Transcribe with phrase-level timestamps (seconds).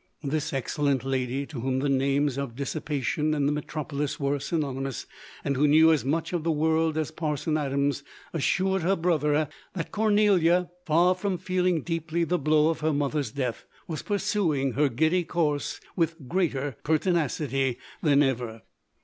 [0.23, 5.05] This excellent lady, to whom the names of dis sipation and the metropolis were synonymous,
[5.43, 8.01] and who knew as much of the world as Parson Adams,
[8.33, 13.65] assured her brother, that Cornelia, far from feeling deeply the blow of her mother's death,
[13.87, 18.63] was pursuing her giddy course with greater pertinacity than ever.